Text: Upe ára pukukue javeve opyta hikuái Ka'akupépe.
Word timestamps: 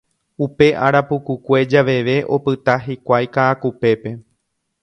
Upe 0.45 0.67
ára 0.85 1.01
pukukue 1.11 1.59
javeve 1.75 2.17
opyta 2.39 2.73
hikuái 2.89 3.27
Ka'akupépe. 3.37 4.09